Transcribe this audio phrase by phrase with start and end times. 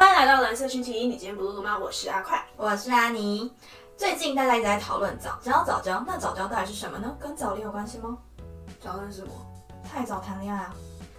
[0.00, 1.78] 欢迎来到蓝色星期一，你今天不录了吗？
[1.78, 3.52] 我是阿快，我是阿妮。
[3.98, 7.14] 最近大家一直在讨论早教，早教，那早教到底是什么呢？
[7.20, 8.16] 跟早恋有关系吗？
[8.80, 9.32] 早恋是什么？
[9.84, 10.74] 太早谈恋爱啊？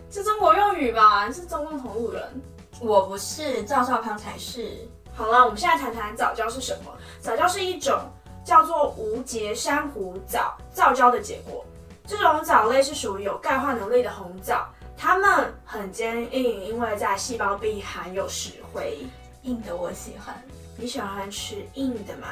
[0.10, 1.32] 是中国用语吧？
[1.32, 2.42] 是中共同路人？
[2.80, 4.76] 我不是，赵少康才是。
[5.14, 6.92] 好了，我们现在谈谈早教是什么。
[7.20, 8.00] 早教是一种
[8.44, 11.64] 叫做无节珊瑚藻皂礁的结果。
[12.08, 14.68] 这种藻类是属于有钙化能力的红藻，
[15.04, 19.00] 它们很坚硬，因为在细胞壁含有石灰。
[19.42, 20.40] 硬的我喜欢，
[20.78, 22.28] 你喜欢吃硬的吗？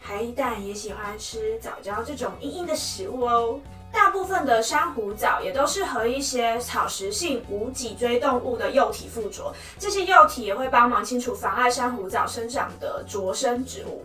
[0.00, 3.60] 海胆也喜欢吃藻礁这种硬硬的食物哦。
[3.92, 14.02] 大部分的珊瑚藻也都是和一些草食性无脊椎动物的幼体附着，这些幼体也会帮忙清除妨碍珊瑚藻生长的着生植物。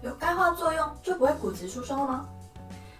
[0.00, 2.26] 有钙化作用就不会骨质疏松了吗？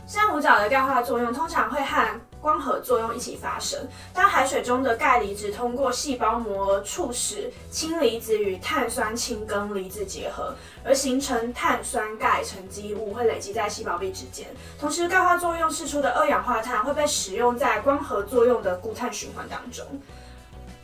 [0.07, 3.89] 珊瑚藻的钙化作用通常会和光合作用一起发生。
[4.13, 14.49] 当海水中的钙离子通过细胞膜促使氢离子与碳酸氢根离子结合，而形成碳酸钙沉积物，会累积在细胞壁之间。
[14.79, 19.87] 同时，钙化作用释出的二氧化碳会被使用在光合作用的固碳循环当中。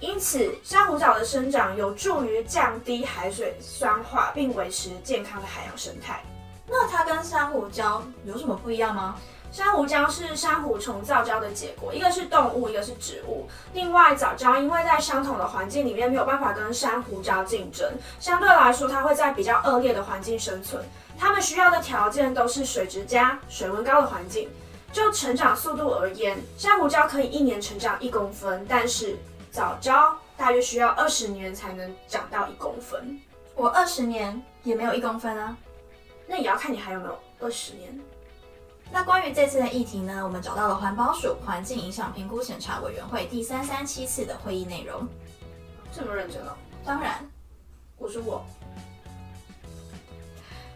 [0.00, 6.22] 因此，珊瑚藻的生长有助于降低海水酸化，并维持健康的海洋生态。
[6.68, 9.16] 那它跟珊瑚礁有什么不一样吗？
[9.50, 13.48] 珊瑚礁是珊瑚虫造礁的结果，一个是动物，一个是植物。
[13.72, 17.90] 另外，藻礁因为在相同的环境里面没有办法跟珊瑚礁竞争，
[18.20, 20.84] 相对来说，它会在比较恶劣的环境生存。
[21.18, 24.48] 它们需要的条件都是水质佳、水温高的环境。
[24.90, 29.18] 就成长速度而言，珊瑚礁可以一年成长一公分，但是
[29.50, 33.20] 藻礁大约需要二十年才能长到一公分。
[33.54, 35.56] 我二十年也没有一公分啊。
[36.26, 38.00] 那也要看你还有没有二十年。
[38.90, 45.06] 那关于这次的议题呢，我们找到了环保署环境影响评估审查委员会第三三七次的会议内容。
[45.92, 46.56] 这么认真哦？
[46.84, 47.28] 当然，
[47.98, 48.44] 我是我。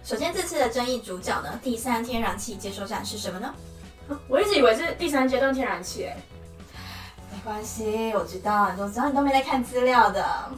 [0.05, 3.55] 首先，这次的争议主角呢，第三天然气接收站是什么呢？
[4.29, 6.17] 我一直以为是第三阶段天然气，哎，
[7.33, 10.51] 没关系，我知道，我知道你都没在看资料的。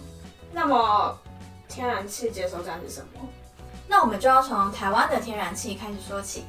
[0.53, 1.17] 那么，
[1.69, 3.21] 天然气接收站是什么？
[3.87, 6.45] 那我们就要从台湾的天然气开始说起。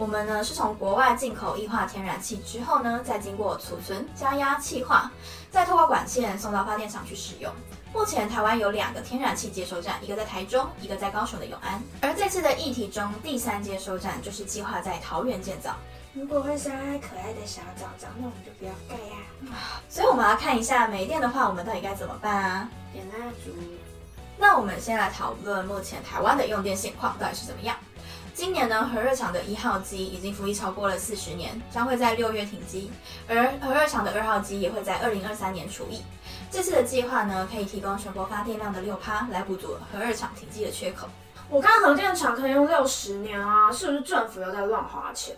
[0.00, 5.12] 我们呢是从国外进口液化天然气之后呢，再经过储存、加压、气化，
[5.50, 7.52] 再透过管线送到发电厂去使用。
[7.92, 11.82] 目前台湾有两个天然气接收站，一个在台中，一个在高雄的永安。
[12.00, 15.74] 而这次的议题中，第三接收站就是计划在桃园建造。
[16.14, 19.54] 如果会伤害可爱的小藻藻，那我们就不要盖呀。
[19.90, 22.68] 所以我们要看一下没电的话，我们到底该怎么办啊？
[22.90, 23.52] 点蜡烛。
[24.38, 27.76] 那我们先来讨论目前台湾的用电现况到底是怎么样。
[28.40, 32.90] 今年呢，核热厂的一号机已经服役超过了四十年，将会在六月停机，
[33.28, 36.02] 而核热厂的二号机也会在二零二三年除役。
[36.50, 41.06] 这次的计划呢，可以提供全国发电量的六趴来补足核热厂停机的缺口。
[41.50, 45.36] 我看核电厂可以用六十年啊，是不是政府又在乱花钱？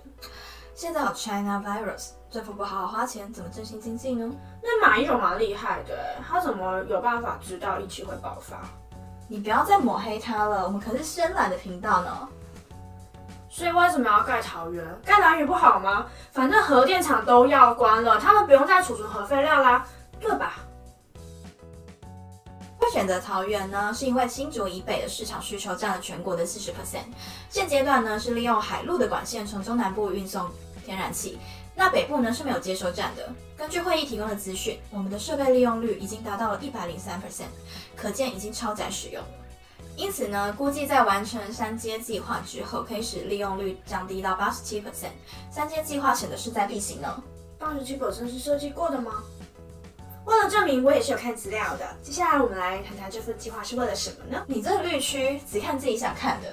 [0.73, 4.33] 现在有 China virus，政府不好好花钱，怎么振兴经济呢？
[4.63, 8.61] 那马英九蛮厉害的，他怎么有办法知道疫情会爆发？
[9.27, 12.29] 你不要再抹黑他了，我们可是深蓝的频道呢。
[13.55, 14.83] 所以为什么要盖桃园？
[15.05, 16.07] 盖蓝屿不好吗？
[16.33, 19.87] 反正核电厂都要关了，他们不用再储存核废料啦，
[20.19, 20.55] 对吧？
[22.79, 27.05] 会选择桃园呢，是因为新竹以北的市场需求占了全国的四十 percent。
[27.51, 30.51] 现阶段呢，是利用海陆的管线从中南部运送
[30.83, 31.39] 天然气。
[31.75, 33.31] 那北部呢是没有接收站的。
[33.55, 37.53] 根据会议提供的资讯，我们的设备利用率已经达到了一百零三 percent，
[37.95, 39.23] 可见已经超载使用。
[39.97, 45.13] 因此呢，估计在完成三阶计划之后，可以使利用率降低到八十七 percent。
[45.51, 47.23] 三阶计划显得势在必行呢。
[47.59, 49.23] 八十七 percent 是设计过的吗？
[50.25, 54.45] 为了证明我也是有看资料的，接下来我们来谈谈这份计划是为了什么呢？
[54.47, 56.49] 你这个绿区只看自己想看的。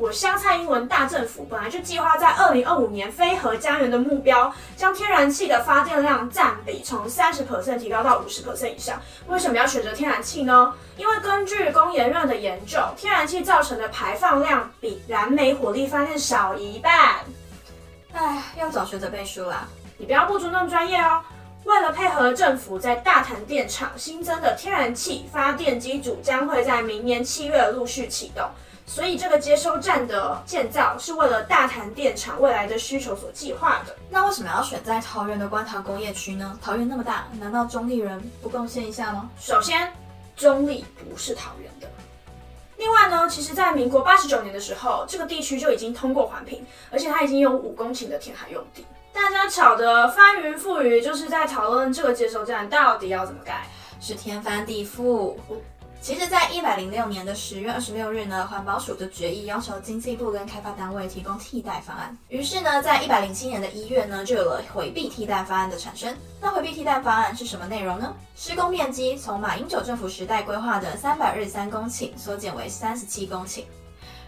[0.00, 8.98] 我香菜英文大政府本来就计划在二零二五年非核家园的目标，将天然气的发电量占比从三十 percent 提高到五十 percent 以上。
[9.26, 10.72] 为什么要选择天然气呢？
[10.96, 17.16] 因为根据工研院的研究，天然气造成的排放量比燃煤火力发电少一半。
[18.12, 19.68] 哎，要找学者背书啦！
[19.98, 21.20] 你不要不尊重专业哦。
[21.64, 28.48] 为了配合政府在大潭电厂新增的天然气发电机组，将会在明年七月陆续启动。
[28.86, 33.96] 所以这个接收站的建造是为了大潭电厂未来的需求所计划的。
[34.08, 36.58] 那为什么要选在桃园的观塘工业区呢？
[36.60, 39.30] 桃园那么大，难道中立人不贡献一下吗？
[39.38, 39.92] 首先，
[40.36, 41.88] 中立不是桃园的。
[42.78, 48.86] 另外呢，其实，在民国八十九年的时候，这个地区就已经通过环评，而且它已经有五公顷的填海用地。
[49.12, 53.66] 大家吵得翻云覆雨，就是在讨论这个接收站到底要怎么盖，
[54.00, 55.36] 是天翻地覆。
[56.02, 62.16] 其实，在一百零六年的十月二十六日呢，环保署就决议要求经济部跟开发单位提供替代方案。
[62.28, 66.16] 于是呢，在一百零七年的一月呢，就有了回避替代方案的产生。
[66.40, 68.14] 那回避替代方案是什么内容呢？
[68.34, 73.64] 施工面积从马英九政府时代规划的三百二十三公顷缩减为三十七公顷，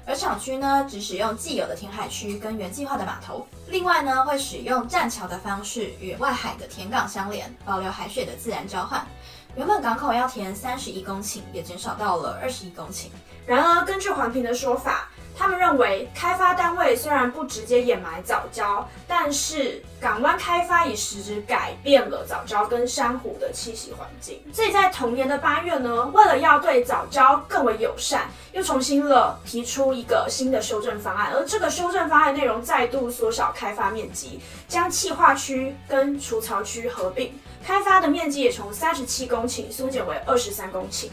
[0.04, 3.46] 而厂区呢，只使用既有的填海区跟原计划的码头。
[3.68, 9.06] 另外呢，会使用栈桥的方式与外海的填港相连，保留海水的自然交换。
[9.54, 13.08] 原本港口要填三十一公顷，也减少到了二十一公顷。
[13.46, 15.10] 然而，根据环评的说法，
[15.42, 24.40] 他们认为开发单位虽然不直接掩埋藻礁，但是港湾开发已实质改变了藻礁跟珊瑚的栖息环境。
[24.52, 31.32] 所以在同年的八月呢，为了要对藻礁更为友善，又重新了提出一个新的修正方案。
[31.34, 37.36] 而这个修正方案内容再度缩小开发面积，将气化区跟除槽区合并。
[37.66, 41.08] 开发的面积也从三十七公顷缩减为二十三公顷。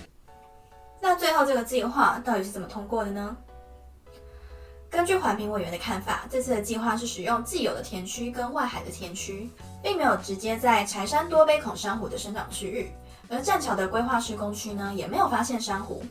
[1.01, 3.35] 那最后这个计划到底是怎么通过的呢？
[4.89, 9.49] 根据环评委员的看法，这次的计划是使用既有的田区跟外海的田区，
[9.83, 12.91] 并没有直接在柴山多杯孔珊瑚的生长区域。
[13.29, 16.03] 而栈桥的规划施工区呢，也没有发现珊瑚。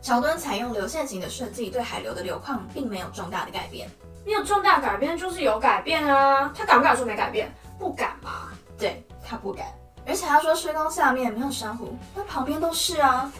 [0.00, 3.88] 桥墩采用流线型的设计，对海流的流况并没有重大的改变。
[4.24, 6.52] 没有重大改变就是有改变啊！
[6.56, 7.52] 他敢不敢说没改变？
[7.78, 8.52] 不敢吧？
[8.78, 9.04] 对。
[9.30, 9.66] 他不敢，
[10.06, 13.30] 而且他说施工下面没有珊瑚，那旁边都是啊。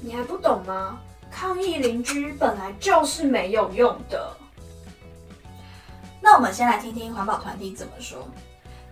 [0.00, 1.00] 你还不懂吗？
[1.38, 4.36] 抗议邻居本来就是没有用的。
[6.20, 8.28] 那我们先来听听环保团体怎么说。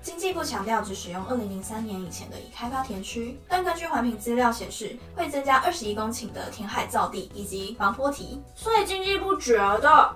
[0.01, 8.41] 经济部强调只使用二零零三年以前的已开发田区，但根据环评资料显示，会增加二十一公顷的填海造地以及防坡堤。
[8.55, 10.15] 所以经济部觉得，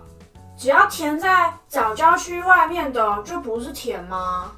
[0.56, 4.53] 只要填在早郊区外面的就不是田吗？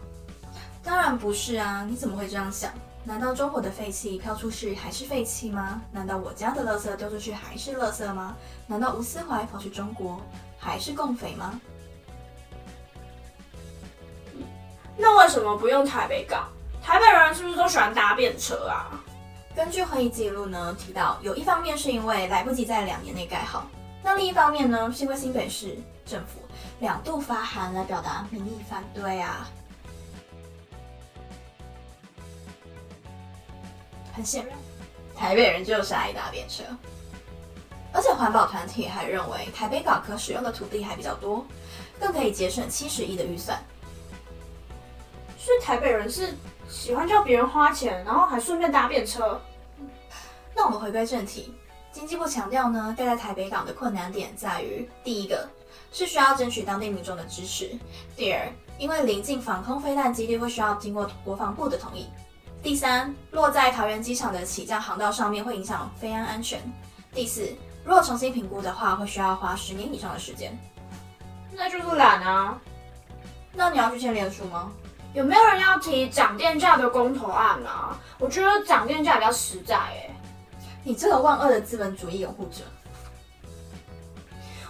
[0.84, 1.86] 当然不是啊！
[1.88, 2.70] 你怎么会这样想？
[3.04, 5.82] 难道中国的废气飘出去还是废气吗？
[5.90, 8.36] 难道我家的垃圾丢出去还是垃圾吗？
[8.66, 10.20] 难道吴思怀跑去中国
[10.56, 11.60] 还是共匪吗？
[14.96, 16.48] 那为什么不用台北港？
[16.80, 18.90] 台北人是不是都喜欢搭便车啊？
[19.54, 23.66] 根据会议记录呢，提到有一方面是因为来不及在两年内盖好，
[24.02, 25.76] 那另一方面呢，是因为新北市
[26.06, 26.40] 政府
[26.78, 29.48] 两度发函来表达民意反对啊。
[34.12, 34.56] 很显然，
[35.16, 36.62] 台北人就是爱搭便车，
[37.92, 41.46] 而且环保团体还认为台北港可使用的土地还比较多，
[41.98, 43.58] 更可以节省七十亿的预算。
[45.38, 46.34] 所以台北人是
[46.68, 49.40] 喜欢叫别人花钱，然后还顺便搭便车。
[50.54, 51.54] 那我们回归正题，
[51.90, 55.48] 经济部强调呢，盖在台北港的困难点在于：第一个
[55.90, 57.78] 是需要争取当地民众的支持；
[58.14, 58.46] 第二，
[58.78, 62.08] 因为临近防空飞弹基地，会需要经过国防部的同意。
[62.62, 66.60] 第三，落在桃园机场的起降航道上面会影响飞安安全。
[67.12, 67.52] 第四，
[67.84, 70.56] 如果重新评估的话，会需要花十年以上的时间。
[71.50, 72.56] 那就是懒啊！
[73.52, 74.70] 那你要去签联署吗？
[75.12, 77.98] 有没有人要提涨电价的公投案啊？
[78.20, 80.08] 我觉得涨电价比较实在哎。
[80.84, 82.62] 你这个万恶的资本主义拥护者。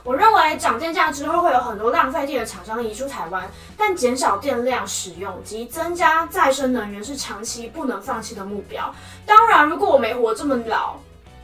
[0.04, 8.92] 我认为涨电价之后会有很多浪费电的厂商移出台湾，但减少电量使用及增加再生能源是长期不能放弃的目标。
[9.24, 10.96] 当然，如果我没活这么老，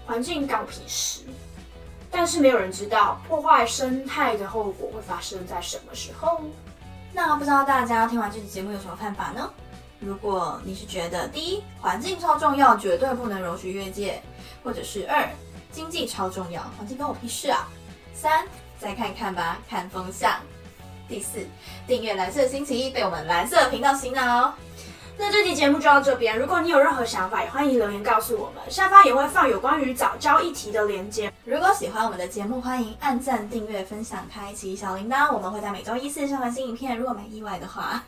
[0.06, 1.20] 环境搞屁事。
[2.10, 6.40] 但是没有人知道破坏生态的后果会发生在什么时候。
[7.12, 9.48] 那不知道大家听完这期节目有什么看法呢？
[10.00, 14.22] 如果你是觉得第一环境超重要，绝对不能容许越界，
[14.64, 15.28] 或者是二
[15.70, 17.68] 经济超重要，环境关我屁事啊？
[18.20, 18.44] 三，
[18.80, 20.32] 再看看吧，看风向。
[21.08, 21.46] 第四，
[21.86, 24.52] 订阅蓝色星期一，被我们蓝色频道洗脑。
[25.16, 31.32] 那这期节目就到这边，如果你有任何想法，也欢迎留言告诉我们，下方也会放有关于早教议题的连接。
[31.44, 35.32] 如果喜欢我们的节目，欢迎按赞、订阅、分享、开启小铃铛。
[35.32, 38.02] 我们会在每周一四上传新影片，如果没意外的话。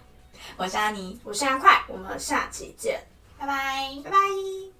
[0.56, 3.00] 我是阿妮，我是阿快，我们下期见，
[3.38, 4.79] 拜拜，拜拜。